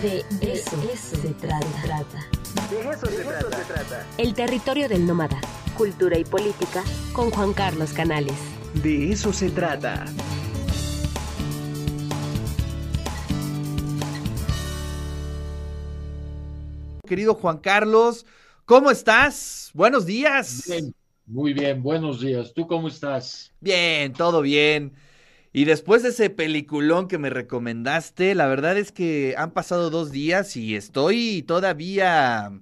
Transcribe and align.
De 0.00 0.24
eso, 0.40 0.70
se, 0.96 1.34
trata. 1.34 1.60
De 2.70 2.80
eso, 2.90 3.06
se, 3.06 3.24
trata. 3.64 4.06
El 4.16 4.32
territorio 4.32 4.88
del 4.88 5.06
nómada. 5.06 5.38
Cultura 5.76 6.16
y 6.18 6.24
política 6.24 6.82
con 7.12 7.30
Juan 7.30 7.52
Carlos 7.52 7.92
Canales. 7.92 8.34
De 8.82 9.12
eso 9.12 9.34
se 9.34 9.50
trata. 9.50 10.06
Querido 17.06 17.34
Juan 17.34 17.58
Carlos, 17.58 18.24
¿cómo 18.64 18.90
estás? 18.90 19.70
Buenos 19.74 20.06
días. 20.06 20.64
Bien, 20.68 20.94
muy 21.26 21.52
bien, 21.52 21.82
buenos 21.82 22.20
días. 22.22 22.54
¿Tú 22.54 22.66
cómo 22.66 22.88
estás? 22.88 23.52
Bien, 23.60 24.14
todo 24.14 24.40
bien. 24.40 24.94
Y 25.52 25.64
después 25.66 26.02
de 26.02 26.10
ese 26.10 26.30
peliculón 26.30 27.08
que 27.08 27.18
me 27.18 27.28
recomendaste, 27.28 28.34
la 28.34 28.46
verdad 28.46 28.78
es 28.78 28.90
que 28.90 29.34
han 29.36 29.50
pasado 29.52 29.90
dos 29.90 30.10
días 30.10 30.56
y 30.56 30.76
estoy 30.76 31.42
todavía 31.42 32.52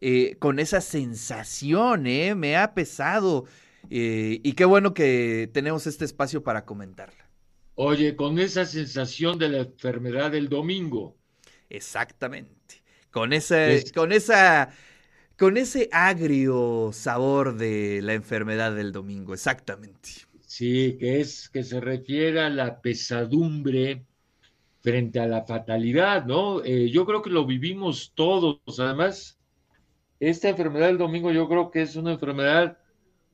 eh, 0.00 0.36
con 0.38 0.58
esa 0.58 0.80
sensación, 0.80 2.06
¿eh? 2.06 2.34
Me 2.34 2.56
ha 2.56 2.74
pesado. 2.74 3.44
Eh, 3.90 4.40
y 4.42 4.52
qué 4.54 4.64
bueno 4.64 4.94
que 4.94 5.50
tenemos 5.52 5.86
este 5.86 6.04
espacio 6.04 6.42
para 6.42 6.64
comentarla. 6.64 7.28
Oye, 7.74 8.16
con 8.16 8.38
esa 8.38 8.64
sensación 8.64 9.38
de 9.38 9.50
la 9.50 9.58
enfermedad 9.58 10.30
del 10.30 10.48
domingo. 10.48 11.14
Exactamente. 11.68 12.82
Con 13.10 13.32
esa, 13.32 13.68
con 13.94 14.12
esa, 14.12 14.70
con 15.38 15.56
ese 15.56 15.88
agrio 15.92 16.90
sabor 16.92 17.56
de 17.56 18.00
la 18.02 18.14
enfermedad 18.14 18.74
del 18.74 18.92
domingo, 18.92 19.34
exactamente. 19.34 20.25
Sí, 20.46 20.96
que 20.98 21.20
es 21.20 21.48
que 21.48 21.64
se 21.64 21.80
refiere 21.80 22.40
a 22.40 22.48
la 22.48 22.80
pesadumbre 22.80 24.06
frente 24.80 25.18
a 25.18 25.26
la 25.26 25.42
fatalidad, 25.42 26.24
¿no? 26.24 26.62
Eh, 26.62 26.88
yo 26.88 27.04
creo 27.04 27.20
que 27.20 27.30
lo 27.30 27.44
vivimos 27.44 28.12
todos. 28.14 28.60
Además, 28.78 29.36
esta 30.20 30.48
enfermedad 30.48 30.86
del 30.86 30.98
domingo 30.98 31.32
yo 31.32 31.48
creo 31.48 31.72
que 31.72 31.82
es 31.82 31.96
una 31.96 32.12
enfermedad 32.12 32.78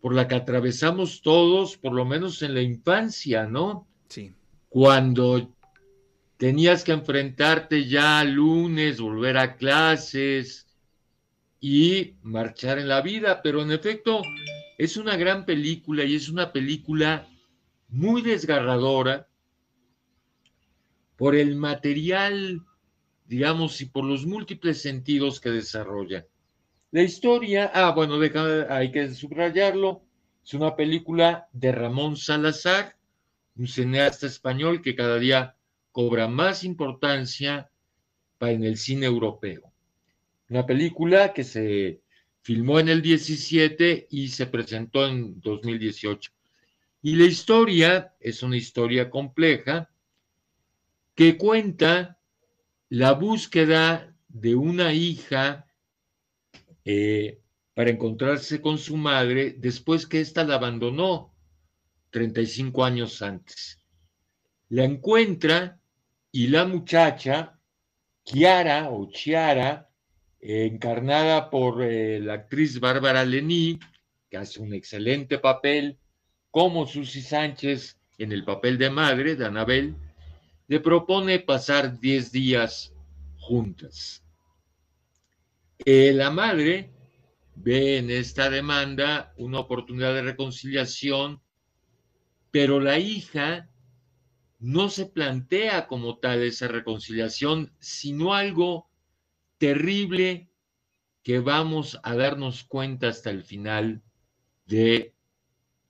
por 0.01 0.15
la 0.15 0.27
que 0.27 0.37
atravesamos 0.37 1.21
todos, 1.21 1.77
por 1.77 1.93
lo 1.93 2.07
menos 2.07 2.41
en 2.41 2.55
la 2.55 2.63
infancia, 2.63 3.47
¿no? 3.47 3.87
Sí. 4.09 4.33
Cuando 4.71 5.55
tenías 6.39 6.83
que 6.83 6.93
enfrentarte 6.93 7.87
ya 7.87 8.25
lunes, 8.25 9.01
volver 9.03 9.37
a 9.37 9.57
clases 9.57 10.67
y 11.61 12.15
marchar 12.23 12.79
en 12.79 12.89
la 12.89 13.03
vida, 13.03 13.43
pero 13.43 13.61
en 13.61 13.71
efecto 13.71 14.23
es 14.85 14.97
una 14.97 15.17
gran 15.17 15.45
película 15.47 16.03
y 16.03 16.17
es 16.17 16.29
una 16.29 16.53
película 16.53 17.29
muy 17.89 18.21
desgarradora 18.21 19.29
por 21.17 21.37
el 21.37 21.55
material, 21.55 22.63
digamos, 23.27 23.81
y 23.81 23.87
por 23.87 24.05
los 24.05 24.27
múltiples 24.27 24.83
sentidos 24.83 25.41
que 25.41 25.51
desarrolla. 25.51 26.27
La 26.91 27.03
historia, 27.03 27.71
ah, 27.73 27.93
bueno, 27.93 28.19
hay 28.71 28.91
que 28.91 29.15
subrayarlo, 29.15 30.03
es 30.45 30.53
una 30.55 30.75
película 30.75 31.47
de 31.53 31.71
Ramón 31.71 32.17
Salazar, 32.17 32.97
un 33.55 33.69
cineasta 33.69 34.27
español 34.27 34.83
que 34.83 34.97
cada 34.97 35.21
día 35.21 35.55
cobra 35.93 36.27
más 36.27 36.65
importancia 36.65 37.71
en 38.41 38.65
el 38.65 38.77
cine 38.77 39.07
europeo. 39.07 39.73
Una 40.49 40.67
película 40.67 41.33
que 41.33 41.45
se 41.45 42.02
filmó 42.43 42.81
en 42.81 42.89
el 42.89 43.03
17 43.03 44.09
y 44.11 44.29
se 44.29 44.47
presentó 44.47 45.07
en 45.07 45.41
2018. 45.41 46.31
Y 47.03 47.17
la 47.17 47.25
historia 47.25 48.15
es 48.21 48.43
una 48.43 48.57
historia 48.57 49.11
compleja 49.11 49.91
que 51.15 51.37
cuenta 51.37 52.19
la 52.89 53.13
búsqueda 53.13 54.15
de 54.29 54.55
una 54.55 54.93
hija 54.93 55.67
eh, 56.85 57.41
para 57.75 57.91
encontrarse 57.91 58.61
con 58.61 58.79
su 58.79 58.97
madre 58.97 59.55
después 59.59 60.07
que 60.07 60.21
ésta 60.21 60.45
la 60.45 60.57
abandonó 60.57 61.35
35 62.11 62.85
años 62.85 63.23
antes. 63.23 63.79
La 64.69 64.85
encuentra 64.85 65.81
y 66.31 66.49
la 66.49 66.67
muchacha, 66.67 67.59
Chiara 68.25 68.91
o 68.91 69.11
Chiara, 69.11 69.92
encarnada 70.43 71.51
por 71.51 71.83
eh, 71.83 72.19
la 72.21 72.35
actriz 72.35 72.81
Bárbara 72.81 73.25
Lení, 73.25 73.79
que 74.29 74.37
hace 74.37 74.61
un 74.61 74.75
excelente 74.75 75.39
papel, 75.39 75.99
como 76.51 76.87
Susi 76.87 77.23
Sánchez 77.23 77.99
en 78.19 78.33
el 78.33 78.45
papel 78.45 78.77
de 78.77 78.91
madre 78.91 79.37
de 79.37 79.47
Anabel, 79.47 79.95
le 80.67 80.81
propone 80.81 81.39
pasar 81.39 81.99
10 81.99 82.33
días 82.33 82.93
juntas. 83.39 84.25
Eh, 85.85 86.13
la 86.13 86.31
madre 86.31 86.91
ve 87.55 87.99
en 87.99 88.11
esta 88.11 88.51
demanda 88.51 89.33
una 89.37 89.61
oportunidad 89.61 90.15
de 90.15 90.23
reconciliación, 90.23 91.41
pero 92.51 92.81
la 92.81 92.99
hija 92.99 93.69
no 94.59 94.89
se 94.89 95.07
plantea 95.07 95.87
como 95.87 96.19
tal 96.19 96.43
esa 96.43 96.69
reconciliación, 96.69 97.73
sino 97.79 98.35
algo 98.35 98.92
terrible 99.63 100.51
que 101.23 101.39
vamos 101.39 102.01
a 102.03 102.17
darnos 102.17 102.65
cuenta 102.65 103.07
hasta 103.07 103.31
el 103.31 103.45
final 103.45 104.03
de 104.67 105.15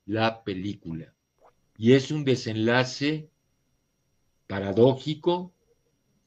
la 0.04 0.44
película. 0.44 1.14
Y 1.78 1.94
es 1.94 2.10
un 2.10 2.22
desenlace 2.22 3.30
paradójico 4.46 5.54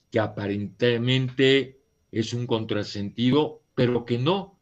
que 0.09 0.19
aparentemente 0.19 1.83
es 2.11 2.33
un 2.33 2.47
contrasentido, 2.47 3.61
pero 3.75 4.05
que 4.05 4.17
no, 4.17 4.59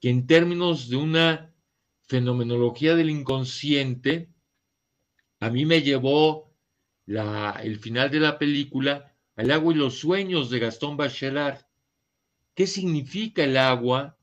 que 0.00 0.10
en 0.10 0.28
términos 0.28 0.88
de 0.88 0.98
una 0.98 1.52
fenomenología 2.02 2.94
del 2.94 3.10
inconsciente, 3.10 4.30
a 5.40 5.50
mí 5.50 5.64
me 5.66 5.82
llevó 5.82 6.54
la, 7.06 7.58
el 7.60 7.80
final 7.80 8.08
de 8.08 8.20
la 8.20 8.38
película 8.38 9.16
al 9.34 9.50
agua 9.50 9.74
y 9.74 9.78
los 9.78 9.98
sueños 9.98 10.48
de 10.48 10.60
Gastón 10.60 10.96
Bachelard 10.96 11.68
qué 12.60 12.66
significa 12.66 13.42
el 13.44 13.56
agua 13.56 14.18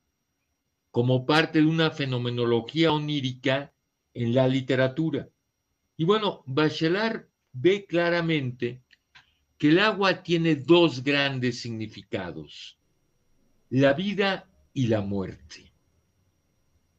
como 0.91 1.25
parte 1.25 1.57
de 1.57 1.65
una 1.65 1.89
fenomenología 1.89 2.91
onírica 2.91 3.73
en 4.13 4.35
la 4.35 4.47
literatura. 4.47 5.27
Y 5.97 6.05
bueno, 6.05 6.43
Bachelard 6.45 7.25
ve 7.51 7.87
claramente 7.87 8.83
que 9.57 9.69
el 9.69 9.79
agua 9.79 10.21
tiene 10.21 10.55
dos 10.55 11.03
grandes 11.03 11.61
significados, 11.61 12.77
la 13.71 13.93
vida 13.93 14.47
y 14.71 14.85
la 14.85 15.01
muerte. 15.01 15.73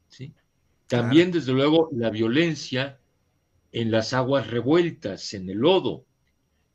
¿Sí? 0.08 0.32
También, 0.88 1.30
desde 1.30 1.52
luego, 1.52 1.88
la 1.92 2.10
violencia 2.10 2.98
en 3.70 3.92
las 3.92 4.12
aguas 4.12 4.48
revueltas, 4.48 5.34
en 5.34 5.48
el 5.48 5.58
lodo. 5.58 6.04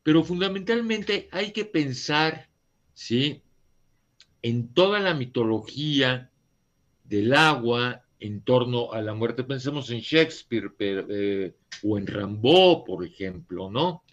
Pero 0.03 0.23
fundamentalmente 0.23 1.27
hay 1.33 1.51
que 1.51 1.65
pensar, 1.65 2.47
¿sí? 2.93 3.43
En 4.43 4.73
toda 4.73 4.99
la 4.99 5.15
mitología 5.15 6.29
del 7.05 7.33
agua 7.33 8.03
en 8.19 8.41
torno 8.41 8.93
a 8.93 9.01
la 9.01 9.13
muerte. 9.13 9.43
Pensemos 9.43 9.89
en 9.89 9.99
Shakespeare 9.99 10.71
eh, 10.79 11.55
o 11.81 11.97
en 11.97 12.07
Rambo, 12.07 12.83
por 12.83 13.03
ejemplo, 13.03 13.71
¿no? 13.71 14.03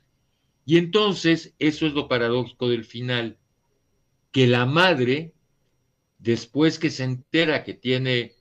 Y 0.64 0.78
entonces, 0.78 1.54
eso 1.58 1.86
es 1.86 1.92
lo 1.92 2.08
paradójico 2.08 2.68
del 2.68 2.84
final, 2.84 3.38
que 4.30 4.46
la 4.46 4.66
madre, 4.66 5.32
después 6.18 6.78
que 6.78 6.90
se 6.90 7.04
entera 7.04 7.64
que 7.64 7.74
tiene 7.74 8.34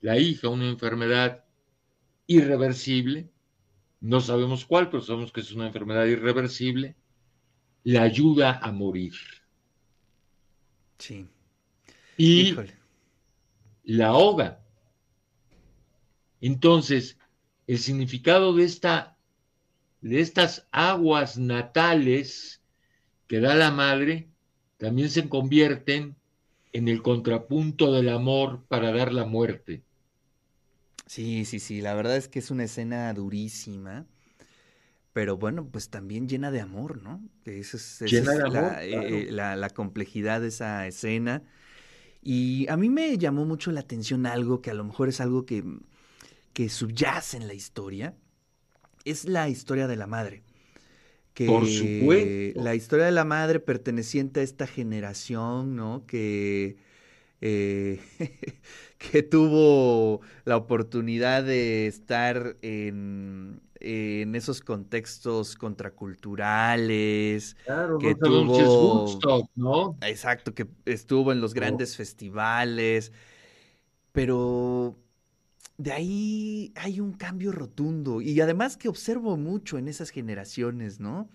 la 0.00 0.18
hija 0.18 0.48
una 0.48 0.68
enfermedad 0.68 1.44
irreversible, 2.26 3.30
no 4.00 4.20
sabemos 4.20 4.64
cuál, 4.64 4.90
pero 4.90 5.02
sabemos 5.02 5.32
que 5.32 5.40
es 5.40 5.52
una 5.52 5.66
enfermedad 5.66 6.06
irreversible, 6.06 6.96
la 7.84 8.02
ayuda 8.02 8.58
a 8.58 8.72
morir. 8.72 9.14
Sí. 11.00 11.26
Y 12.16 12.54
la 13.84 14.08
ahoga. 14.08 14.60
Entonces, 16.40 17.18
el 17.66 17.78
significado 17.78 18.54
de, 18.54 18.64
esta, 18.64 19.16
de 20.00 20.20
estas 20.20 20.68
aguas 20.70 21.38
natales 21.38 22.60
que 23.26 23.40
da 23.40 23.54
la 23.54 23.70
madre 23.70 24.28
también 24.76 25.10
se 25.10 25.28
convierten 25.28 26.16
en 26.72 26.88
el 26.88 27.02
contrapunto 27.02 27.92
del 27.92 28.08
amor 28.08 28.64
para 28.68 28.92
dar 28.92 29.12
la 29.12 29.24
muerte. 29.24 29.82
Sí, 31.06 31.44
sí, 31.44 31.58
sí, 31.58 31.80
la 31.80 31.94
verdad 31.94 32.16
es 32.16 32.28
que 32.28 32.38
es 32.38 32.50
una 32.50 32.64
escena 32.64 33.12
durísima 33.12 34.06
pero 35.12 35.36
bueno, 35.36 35.66
pues 35.66 35.90
también 35.90 36.28
llena 36.28 36.50
de 36.50 36.60
amor, 36.60 37.02
¿no? 37.02 37.20
Esa 37.44 37.76
es, 37.76 38.02
eh, 38.02 39.26
la, 39.30 39.56
la, 39.56 39.70
complejidad 39.70 40.40
de 40.40 40.48
esa 40.48 40.86
escena. 40.86 41.42
Y 42.22 42.68
a 42.68 42.76
mí 42.76 42.88
me 42.88 43.16
llamó 43.18 43.44
mucho 43.44 43.72
la 43.72 43.80
atención 43.80 44.26
algo 44.26 44.60
que 44.60 44.70
a 44.70 44.74
lo 44.74 44.84
mejor 44.84 45.08
es 45.08 45.20
algo 45.20 45.46
que, 45.46 45.64
que 46.52 46.68
subyace 46.68 47.36
en 47.36 47.48
la 47.48 47.54
historia. 47.54 48.14
Es 49.04 49.24
la 49.24 49.48
historia 49.48 49.88
de 49.88 49.96
la 49.96 50.06
madre. 50.06 50.42
que 51.34 51.46
Por 51.46 51.66
supuesto. 51.66 52.62
la 52.62 52.74
historia 52.74 53.06
de 53.06 53.12
la 53.12 53.24
madre 53.24 53.58
perteneciente 53.58 54.40
a 54.40 54.42
esta 54.42 54.66
generación, 54.66 55.74
¿no? 55.74 56.04
Que, 56.06 56.76
eh, 57.40 58.00
que 58.98 59.22
tuvo 59.22 60.20
la 60.44 60.56
oportunidad 60.56 61.44
de 61.44 61.86
estar 61.86 62.56
en, 62.62 63.60
en 63.80 64.34
esos 64.34 64.60
contextos 64.60 65.56
contraculturales, 65.56 67.56
Claro, 67.64 67.98
que 67.98 68.14
tuvo- 68.14 68.76
Woodstock, 68.78 69.50
¿no? 69.54 69.96
exacto, 70.02 70.54
que 70.54 70.66
estuvo 70.86 71.32
en 71.32 71.40
los 71.40 71.54
grandes 71.54 71.96
festivales, 71.96 73.12
pero 74.12 74.96
de 75.78 75.92
ahí 75.92 76.72
hay 76.76 77.00
un 77.00 77.12
cambio 77.14 77.52
rotundo 77.52 78.20
y 78.22 78.40
además 78.40 78.76
que 78.76 78.88
observo 78.88 79.36
mucho 79.36 79.78
en 79.78 79.88
esas 79.88 80.10
generaciones, 80.10 81.00
¿no? 81.00 81.28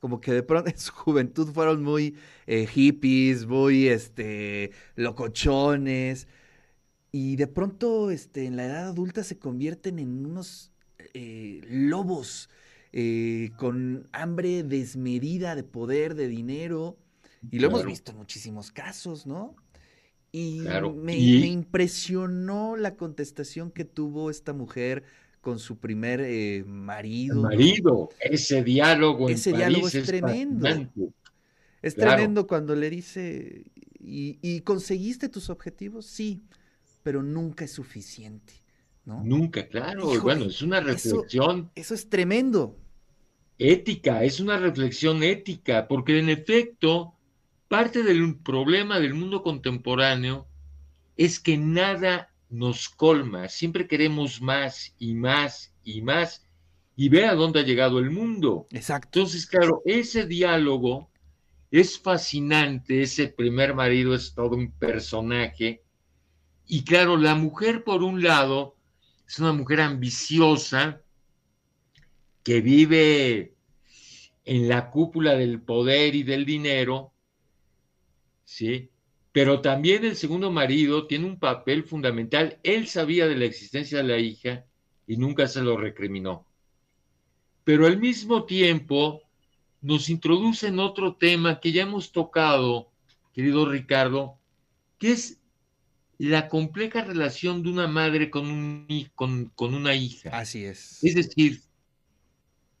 Como 0.00 0.20
que 0.20 0.32
de 0.32 0.42
pronto 0.42 0.70
en 0.70 0.78
su 0.78 0.92
juventud 0.92 1.48
fueron 1.52 1.82
muy 1.82 2.16
eh, 2.46 2.66
hippies, 2.66 3.46
muy 3.46 3.88
este, 3.88 4.72
locochones 4.96 6.26
y 7.12 7.36
de 7.36 7.46
pronto 7.46 8.10
este, 8.10 8.44
en 8.46 8.56
la 8.56 8.66
edad 8.66 8.88
adulta 8.88 9.24
se 9.24 9.38
convierten 9.38 9.98
en 9.98 10.26
unos 10.26 10.72
eh, 11.14 11.60
lobos 11.68 12.48
eh, 12.92 13.52
con 13.56 14.08
hambre 14.12 14.62
desmedida 14.62 15.54
de 15.54 15.64
poder, 15.64 16.14
de 16.14 16.28
dinero 16.28 16.96
y 17.50 17.58
lo 17.58 17.66
hemos 17.68 17.84
visto 17.84 18.12
en 18.12 18.18
muchísimos 18.18 18.70
casos, 18.72 19.26
¿no? 19.26 19.56
Y 20.32 20.92
Claro, 20.92 20.96
me, 20.96 21.32
y- 21.32 21.34
me 21.34 21.48
impresionó 21.48 22.76
la 22.76 22.96
contestación 22.96 23.70
que 23.72 23.84
tuvo 23.84 24.30
esta 24.30 24.52
mujer 24.52 25.04
con 25.40 25.58
su 25.58 25.78
primer 25.78 26.20
eh, 26.20 26.64
marido. 26.66 27.42
marido, 27.42 28.10
ese 28.20 28.62
diálogo 28.62 29.28
en 29.30 29.34
Ese 29.34 29.52
diálogo 29.52 29.88
París 29.88 29.94
es 29.94 30.04
tremendo. 30.06 30.66
fascinante. 30.66 31.12
Es 31.82 31.94
Claro. 31.94 32.22
tremendo 32.22 32.46
cuando 32.46 32.74
le 32.76 32.90
dice, 32.90 33.64
¿y, 33.98 34.38
y 34.42 34.60
conseguiste 34.62 35.28
tus 35.28 35.50
objetivos? 35.50 36.06
Sí, 36.06 36.42
pero 37.02 37.22
nunca 37.22 37.64
es 37.64 37.72
suficiente, 37.72 38.54
¿no? 39.06 39.22
Nunca, 39.24 39.68
claro. 39.68 40.02
Híjole, 40.12 40.20
bueno, 40.20 40.46
es 40.46 40.62
una 40.62 40.80
eso- 40.86 41.24
reflexión 41.24 41.70
Eso 41.74 41.94
es 41.94 42.08
tremendo. 42.10 42.76
ética, 43.58 44.24
es 44.24 44.40
una 44.40 44.56
reflexión 44.58 45.22
ética, 45.22 45.86
porque 45.88 46.18
en 46.18 46.28
efecto, 46.30 47.14
parte 47.68 48.02
del 48.02 48.38
problema 48.38 48.98
del 48.98 49.14
mundo 49.14 49.42
contemporáneo 49.42 50.48
es 51.16 51.40
que 51.40 51.58
nada 51.58 52.29
nos 52.50 52.88
colma, 52.88 53.48
siempre 53.48 53.86
queremos 53.86 54.42
más 54.42 54.94
y 54.98 55.14
más 55.14 55.72
y 55.84 56.02
más, 56.02 56.46
y 56.96 57.08
ve 57.08 57.24
a 57.24 57.34
dónde 57.34 57.60
ha 57.60 57.64
llegado 57.64 57.98
el 57.98 58.10
mundo. 58.10 58.66
Exacto. 58.70 59.20
Entonces, 59.20 59.46
claro, 59.46 59.82
ese 59.84 60.26
diálogo 60.26 61.10
es 61.70 61.98
fascinante, 61.98 63.02
ese 63.02 63.28
primer 63.28 63.74
marido 63.74 64.14
es 64.14 64.34
todo 64.34 64.56
un 64.56 64.72
personaje, 64.72 65.82
y 66.66 66.84
claro, 66.84 67.16
la 67.16 67.34
mujer, 67.34 67.82
por 67.82 68.04
un 68.04 68.22
lado, 68.22 68.76
es 69.26 69.38
una 69.40 69.52
mujer 69.52 69.80
ambiciosa, 69.80 71.02
que 72.44 72.60
vive 72.60 73.54
en 74.44 74.68
la 74.68 74.90
cúpula 74.90 75.34
del 75.34 75.60
poder 75.60 76.14
y 76.14 76.22
del 76.22 76.44
dinero, 76.44 77.12
¿sí? 78.44 78.90
Pero 79.32 79.60
también 79.60 80.04
el 80.04 80.16
segundo 80.16 80.50
marido 80.50 81.06
tiene 81.06 81.26
un 81.26 81.38
papel 81.38 81.84
fundamental. 81.84 82.58
Él 82.62 82.88
sabía 82.88 83.28
de 83.28 83.36
la 83.36 83.44
existencia 83.44 83.98
de 83.98 84.04
la 84.04 84.18
hija 84.18 84.64
y 85.06 85.16
nunca 85.16 85.46
se 85.46 85.62
lo 85.62 85.76
recriminó. 85.76 86.46
Pero 87.64 87.86
al 87.86 87.98
mismo 87.98 88.44
tiempo 88.44 89.22
nos 89.80 90.10
introduce 90.10 90.66
en 90.66 90.78
otro 90.80 91.14
tema 91.14 91.60
que 91.60 91.72
ya 91.72 91.82
hemos 91.82 92.10
tocado, 92.12 92.90
querido 93.32 93.68
Ricardo, 93.70 94.38
que 94.98 95.12
es 95.12 95.38
la 96.18 96.48
compleja 96.48 97.02
relación 97.02 97.62
de 97.62 97.70
una 97.70 97.86
madre 97.86 98.30
con, 98.30 98.46
un, 98.50 98.84
hi- 98.88 99.10
con, 99.14 99.46
con 99.54 99.74
una 99.74 99.94
hija. 99.94 100.30
Así 100.36 100.64
es. 100.64 101.02
Es 101.02 101.14
decir, 101.14 101.62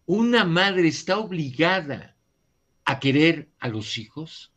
una 0.04 0.44
madre 0.44 0.88
está 0.88 1.18
obligada 1.18 2.16
a 2.84 2.98
querer 2.98 3.48
a 3.60 3.68
los 3.68 3.96
hijos. 3.96 4.52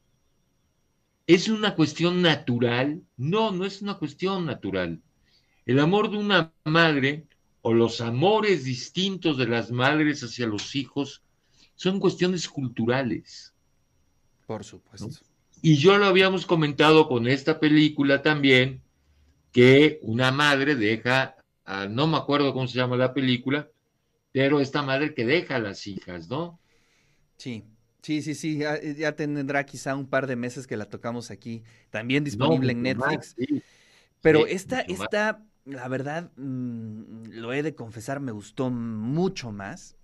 ¿Es 1.25 1.47
una 1.47 1.75
cuestión 1.75 2.21
natural? 2.21 3.01
No, 3.17 3.51
no 3.51 3.65
es 3.65 3.81
una 3.81 3.97
cuestión 3.97 4.45
natural. 4.45 5.01
El 5.65 5.79
amor 5.79 6.11
de 6.11 6.17
una 6.17 6.53
madre 6.65 7.27
o 7.61 7.73
los 7.73 8.01
amores 8.01 8.65
distintos 8.65 9.37
de 9.37 9.47
las 9.47 9.71
madres 9.71 10.21
hacia 10.23 10.47
los 10.47 10.75
hijos 10.75 11.23
son 11.75 11.99
cuestiones 11.99 12.49
culturales. 12.49 13.53
Por 14.45 14.63
supuesto. 14.63 15.09
Y 15.61 15.77
yo 15.77 15.97
lo 15.97 16.05
habíamos 16.05 16.45
comentado 16.45 17.07
con 17.07 17.27
esta 17.27 17.59
película 17.59 18.21
también, 18.21 18.81
que 19.53 19.99
una 20.01 20.31
madre 20.31 20.75
deja, 20.75 21.35
a- 21.65 21.87
no 21.87 22.07
me 22.07 22.17
acuerdo 22.17 22.53
cómo 22.53 22.67
se 22.67 22.77
llama 22.77 22.97
la 22.97 23.13
película, 23.13 23.69
pero 24.33 24.59
esta 24.59 24.81
madre 24.81 25.13
que 25.13 25.25
deja 25.25 25.55
a 25.55 25.59
las 25.59 25.87
hijas, 25.87 26.27
¿no? 26.29 26.59
Sí, 27.37 27.63
sí, 28.03 28.21
sí, 28.23 28.35
sí. 28.35 28.59
Ya, 28.59 28.81
ya 28.81 29.15
tendrá 29.15 29.65
quizá 29.65 29.95
un 29.95 30.07
par 30.09 30.27
de 30.27 30.38
meses 30.38 30.67
que 30.67 30.77
la 30.77 30.88
tocamos 30.89 31.31
aquí. 31.31 31.63
También 31.91 32.25
disponible 32.25 32.71
No, 32.71 32.73
en 32.73 32.83
Netflix. 32.83 33.35
más, 33.35 33.35
sí. 33.38 33.63
Pero 34.21 34.47
Sí, 34.47 34.47
esta, 34.47 34.81
más. 34.88 35.09
esta, 35.09 35.45
la 35.65 35.88
verdad, 35.89 36.31
mm, 36.38 37.25
lo 37.31 37.53
he 37.53 37.63
de 37.63 37.75
confesar, 37.75 38.19
me 38.21 38.31
gustó 38.33 38.69
mucho 38.71 39.51
más. 39.51 39.97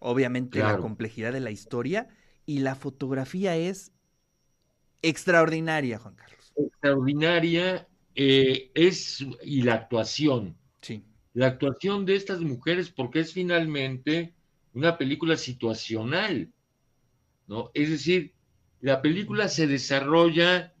Obviamente 0.00 0.62
la 0.64 0.78
complejidad 0.78 1.32
de 1.32 1.40
la 1.40 1.50
historia 1.52 2.08
y 2.46 2.60
la 2.60 2.76
fotografía 2.76 3.56
es 3.56 3.92
extraordinaria, 5.02 5.98
Juan 5.98 6.14
Carlos. 6.16 6.52
Extraordinaria 6.56 7.88
eh, 8.14 8.70
es, 8.74 9.24
y 9.42 9.62
la 9.62 9.74
actuación, 9.74 10.56
Sí, 10.82 11.04
la 11.34 11.48
actuación 11.48 12.06
de 12.06 12.16
estas 12.16 12.40
mujeres, 12.42 12.90
porque 12.90 13.20
es 13.20 13.32
finalmente 13.32 14.34
una 14.74 14.98
película 14.98 15.36
situacional, 15.36 16.52
¿no? 17.46 17.70
Es 17.74 17.90
decir, 17.90 18.34
la 18.80 19.02
película 19.02 19.48
se 19.48 19.66
desarrolla 19.66 20.74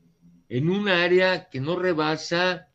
en 0.48 0.70
un 0.70 0.88
área 0.88 1.48
que 1.48 1.60
no 1.60 1.76
rebasa 1.76 2.68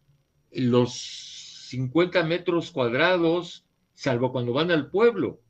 los 0.51 1.67
50 1.69 2.23
metros 2.23 2.71
cuadrados, 2.71 3.65
salvo 3.93 4.31
cuando 4.31 4.53
van 4.53 4.71
al 4.71 4.89
pueblo. 4.89 5.41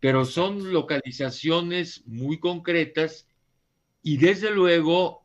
Pero 0.00 0.24
son 0.24 0.72
localizaciones 0.72 2.02
muy 2.06 2.40
concretas 2.40 3.28
y 4.02 4.16
desde 4.16 4.50
luego, 4.50 5.24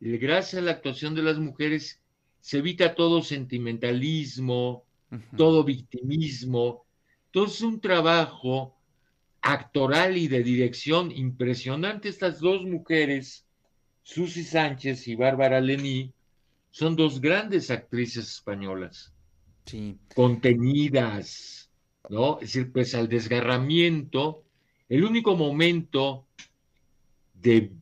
gracias 0.00 0.62
a 0.62 0.64
la 0.64 0.72
actuación 0.72 1.14
de 1.14 1.22
las 1.22 1.38
mujeres, 1.38 2.00
se 2.40 2.58
evita 2.58 2.94
todo 2.94 3.22
sentimentalismo, 3.22 4.86
ujú, 5.10 5.36
todo 5.36 5.64
victimismo. 5.64 6.86
Entonces, 7.26 7.60
un 7.60 7.80
trabajo 7.80 8.77
actoral 9.52 10.18
y 10.18 10.28
de 10.28 10.42
dirección 10.42 11.10
impresionante. 11.10 12.10
Estas 12.10 12.38
dos 12.38 12.64
mujeres, 12.64 13.46
Susi 14.02 14.44
Sánchez 14.44 15.08
y 15.08 15.14
Bárbara 15.14 15.60
Lení, 15.60 16.12
son 16.70 16.96
dos 16.96 17.20
grandes 17.20 17.70
actrices 17.70 18.28
españolas, 18.28 19.14
sí, 19.64 19.98
contenidas, 20.14 21.70
¿no? 22.10 22.34
Es 22.40 22.52
decir, 22.52 22.70
pues 22.72 22.94
al 22.94 23.08
desgarramiento, 23.08 24.44
el 24.88 25.02
único 25.04 25.34
momento 25.34 26.26
de 27.32 27.72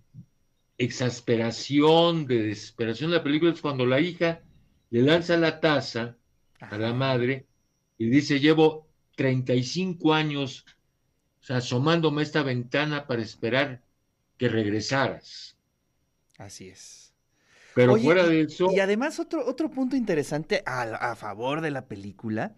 exasperación, 0.78 2.26
de 2.26 2.42
desesperación 2.42 3.10
de 3.10 3.16
la 3.16 3.24
película 3.24 3.52
es 3.52 3.60
cuando 3.60 3.86
la 3.86 4.00
hija 4.00 4.40
le 4.90 5.02
lanza 5.02 5.36
la 5.36 5.58
taza 5.58 6.16
a 6.60 6.78
la 6.78 6.92
madre 6.92 7.46
y 7.98 8.06
dice, 8.08 8.38
llevo 8.38 8.86
35 9.16 10.14
años 10.14 10.64
asomándome 11.48 12.22
a 12.22 12.24
esta 12.24 12.42
ventana 12.42 13.06
para 13.06 13.22
esperar 13.22 13.82
que 14.36 14.48
regresaras. 14.48 15.56
así 16.38 16.68
es. 16.68 17.14
Pero 17.74 17.92
Oye, 17.92 18.04
fuera 18.04 18.26
de 18.26 18.42
eso, 18.42 18.70
Y 18.72 18.80
además 18.80 19.20
otro, 19.20 19.46
otro 19.46 19.70
punto 19.70 19.96
interesante 19.96 20.62
a, 20.64 20.82
a 20.82 21.14
favor 21.14 21.60
de 21.60 21.70
la 21.70 21.86
película 21.86 22.56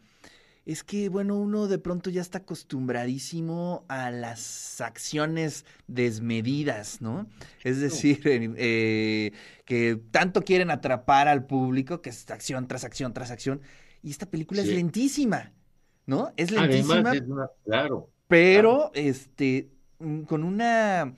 es 0.68 0.84
que, 0.84 1.08
bueno, 1.08 1.34
uno 1.34 1.66
de 1.66 1.78
pronto 1.78 2.10
ya 2.10 2.20
está 2.20 2.38
acostumbradísimo 2.38 3.86
a 3.88 4.10
las 4.10 4.82
acciones 4.82 5.64
desmedidas, 5.86 7.00
¿no? 7.00 7.26
Es 7.64 7.80
decir, 7.80 8.20
eh, 8.58 9.32
que 9.64 9.98
tanto 10.10 10.42
quieren 10.42 10.70
atrapar 10.70 11.26
al 11.26 11.46
público 11.46 12.02
que 12.02 12.10
es 12.10 12.30
acción 12.30 12.68
tras 12.68 12.84
acción 12.84 13.14
tras 13.14 13.30
acción. 13.30 13.62
Y 14.02 14.10
esta 14.10 14.26
película 14.26 14.60
es 14.60 14.68
lentísima, 14.68 15.52
¿no? 16.04 16.34
Es 16.36 16.50
lentísima, 16.50 16.94
además 16.96 17.14
es 17.16 17.22
una, 17.22 17.50
claro, 17.64 18.10
pero 18.28 18.90
este 18.94 19.70
mm, 19.98 20.22
con 20.22 20.44
una 20.44 21.16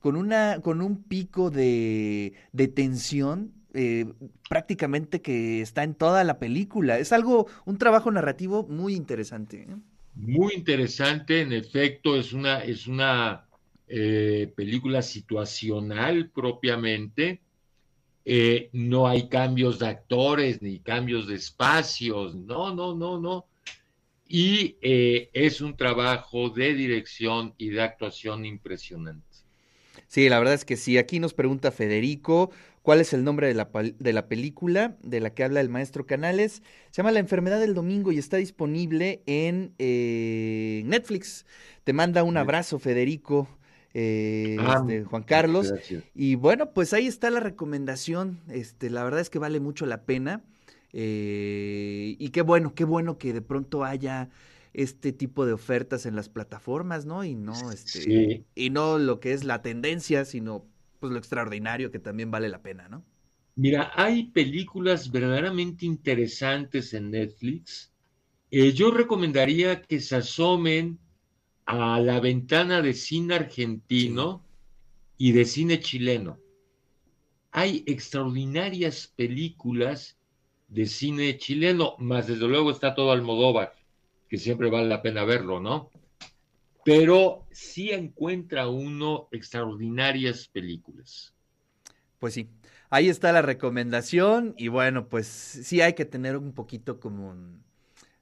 con 0.00 0.16
una 0.16 0.60
con 0.62 0.80
un 0.80 1.02
pico 1.02 1.50
de, 1.50 2.32
de 2.52 2.68
tensión 2.68 3.52
eh, 3.74 4.12
prácticamente 4.48 5.22
que 5.22 5.62
está 5.62 5.82
en 5.82 5.94
toda 5.94 6.24
la 6.24 6.38
película. 6.38 6.98
Es 6.98 7.12
algo, 7.12 7.46
un 7.64 7.78
trabajo 7.78 8.10
narrativo 8.10 8.66
muy 8.68 8.94
interesante. 8.94 9.66
¿eh? 9.68 9.76
Muy 10.14 10.52
interesante, 10.54 11.40
en 11.40 11.52
efecto, 11.52 12.16
es 12.16 12.34
una, 12.34 12.62
es 12.62 12.86
una 12.86 13.46
eh, 13.88 14.52
película 14.54 15.00
situacional 15.00 16.30
propiamente. 16.30 17.40
Eh, 18.24 18.68
no 18.72 19.08
hay 19.08 19.28
cambios 19.28 19.78
de 19.78 19.88
actores 19.88 20.60
ni 20.62 20.78
cambios 20.78 21.26
de 21.26 21.36
espacios, 21.36 22.34
no, 22.34 22.74
no, 22.74 22.94
no, 22.94 23.18
no. 23.18 23.46
Y 24.34 24.78
eh, 24.80 25.28
es 25.34 25.60
un 25.60 25.76
trabajo 25.76 26.48
de 26.48 26.72
dirección 26.72 27.52
y 27.58 27.68
de 27.68 27.82
actuación 27.82 28.46
impresionante. 28.46 29.26
Sí, 30.08 30.26
la 30.30 30.38
verdad 30.38 30.54
es 30.54 30.64
que 30.64 30.78
sí. 30.78 30.96
Aquí 30.96 31.20
nos 31.20 31.34
pregunta 31.34 31.70
Federico, 31.70 32.50
¿cuál 32.80 33.02
es 33.02 33.12
el 33.12 33.24
nombre 33.24 33.46
de 33.46 33.52
la, 33.52 33.68
de 33.70 34.12
la, 34.14 34.28
película 34.28 34.96
de 35.02 35.20
la 35.20 35.34
que 35.34 35.44
habla 35.44 35.60
el 35.60 35.68
maestro 35.68 36.06
Canales? 36.06 36.62
Se 36.92 37.02
llama 37.02 37.12
La 37.12 37.18
enfermedad 37.18 37.60
del 37.60 37.74
domingo 37.74 38.10
y 38.10 38.16
está 38.16 38.38
disponible 38.38 39.22
en 39.26 39.74
eh, 39.78 40.80
Netflix. 40.86 41.44
Te 41.84 41.92
manda 41.92 42.22
un 42.22 42.38
abrazo, 42.38 42.78
Federico. 42.78 43.46
Eh, 43.92 44.56
ah, 44.60 44.78
este, 44.80 45.04
Juan 45.04 45.24
Carlos. 45.24 45.74
Y 46.14 46.36
bueno, 46.36 46.72
pues 46.72 46.94
ahí 46.94 47.06
está 47.06 47.28
la 47.28 47.40
recomendación. 47.40 48.40
Este, 48.48 48.88
la 48.88 49.04
verdad 49.04 49.20
es 49.20 49.28
que 49.28 49.38
vale 49.38 49.60
mucho 49.60 49.84
la 49.84 50.04
pena. 50.04 50.42
Eh, 50.92 52.16
y 52.18 52.30
qué 52.30 52.42
bueno, 52.42 52.74
qué 52.74 52.84
bueno 52.84 53.18
que 53.18 53.32
de 53.32 53.42
pronto 53.42 53.84
haya 53.84 54.30
este 54.74 55.12
tipo 55.12 55.46
de 55.46 55.52
ofertas 55.52 56.06
en 56.06 56.16
las 56.16 56.28
plataformas, 56.28 57.06
¿no? 57.06 57.24
Y 57.24 57.34
no, 57.34 57.72
este, 57.72 58.44
y 58.54 58.70
no 58.70 58.98
lo 58.98 59.20
que 59.20 59.32
es 59.32 59.44
la 59.44 59.62
tendencia, 59.62 60.24
sino 60.24 60.66
pues 61.00 61.12
lo 61.12 61.18
extraordinario 61.18 61.90
que 61.90 61.98
también 61.98 62.30
vale 62.30 62.48
la 62.48 62.62
pena, 62.62 62.88
¿no? 62.88 63.04
Mira, 63.54 63.92
hay 63.94 64.24
películas 64.24 65.10
verdaderamente 65.10 65.86
interesantes 65.86 66.94
en 66.94 67.10
Netflix. 67.10 67.92
Eh, 68.50 68.72
yo 68.72 68.90
recomendaría 68.90 69.82
que 69.82 70.00
se 70.00 70.16
asomen 70.16 70.98
a 71.66 72.00
la 72.00 72.20
ventana 72.20 72.82
de 72.82 72.94
cine 72.94 73.34
argentino 73.34 74.44
y 75.18 75.32
de 75.32 75.44
cine 75.44 75.80
chileno. 75.80 76.38
Hay 77.52 77.84
extraordinarias 77.86 79.06
películas 79.14 80.18
de 80.72 80.86
cine 80.86 81.36
chileno, 81.36 81.96
más 81.98 82.26
desde 82.26 82.48
luego 82.48 82.70
está 82.70 82.94
todo 82.94 83.12
Almodóvar 83.12 83.74
que 84.32 84.38
siempre 84.38 84.70
vale 84.70 84.88
la 84.88 85.02
pena 85.02 85.24
verlo, 85.24 85.60
¿no? 85.60 85.90
Pero 86.86 87.44
sí 87.50 87.90
encuentra 87.90 88.66
uno 88.66 89.28
extraordinarias 89.30 90.48
películas. 90.48 91.34
Pues 92.18 92.32
sí, 92.32 92.48
ahí 92.88 93.10
está 93.10 93.30
la 93.32 93.42
recomendación 93.42 94.54
y 94.56 94.68
bueno, 94.68 95.08
pues 95.08 95.26
sí 95.26 95.82
hay 95.82 95.92
que 95.92 96.06
tener 96.06 96.38
un 96.38 96.54
poquito 96.54 96.98
como 96.98 97.36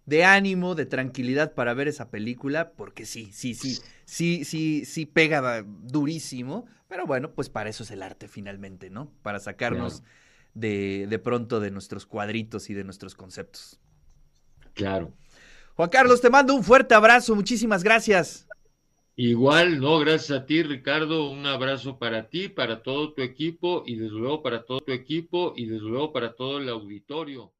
de 0.05 0.25
ánimo, 0.25 0.75
de 0.75 0.87
tranquilidad 0.87 1.55
para 1.55 1.75
ver 1.75 1.87
esa 1.87 2.11
película, 2.11 2.73
porque 2.73 3.07
sí, 3.07 3.31
sí, 3.33 3.55
sí, 3.55 3.79
sí, 4.05 4.45
sí, 4.45 4.85
sí 4.85 5.07
pega 5.07 5.65
durísimo, 5.65 6.67
pero 6.89 7.07
bueno, 7.07 7.35
pues 7.35 7.49
para 7.49 7.71
eso 7.71 7.85
es 7.85 7.93
el 7.93 8.03
arte 8.03 8.27
finalmente, 8.27 8.91
¿no? 8.91 9.13
Para 9.23 9.39
sacarnos 9.39 10.03
de, 10.55 11.07
de 11.09 11.19
pronto 11.19 11.61
de 11.61 11.71
nuestros 11.71 12.07
cuadritos 12.07 12.71
y 12.71 12.75
de 12.75 12.85
nuestros 12.85 13.15
conceptos. 13.15 13.81
Claro. 14.75 15.13
Juan 15.75 15.89
Carlos, 15.89 16.21
te 16.21 16.31
mando 16.31 16.55
un 16.55 16.63
fuerte 16.63 16.95
abrazo, 16.95 17.35
muchísimas 17.35 17.83
gracias. 17.83 18.47
Igual, 19.17 19.81
no, 19.81 19.99
gracias 19.99 20.39
a 20.39 20.47
ti, 20.47 20.63
Ricardo, 20.63 21.31
un 21.31 21.47
abrazo 21.47 21.99
para 21.99 22.29
ti, 22.29 22.49
para 22.49 22.83
todo 22.83 23.13
tu 23.13 23.23
equipo 23.23 23.83
y 23.87 23.97
desde 23.97 24.17
luego 24.17 24.43
para 24.43 24.65
todo 24.65 24.81
tu 24.81 24.93
equipo 24.93 25.53
y 25.57 25.67
desde 25.67 25.87
luego 25.87 26.13
para 26.13 26.35
todo 26.35 26.59
el 26.59 26.69
auditorio. 26.69 27.53